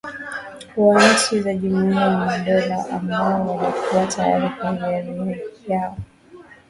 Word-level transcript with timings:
wa 0.77 1.11
nchi 1.13 1.41
za 1.41 1.53
jumuiya 1.53 2.01
ya 2.01 2.09
madola 2.17 2.85
ambao 2.91 3.55
walikuwa 3.57 4.07
tayari 4.07 4.49
kwa 4.55 4.75
hiari 4.75 5.41
yao 5.67 5.97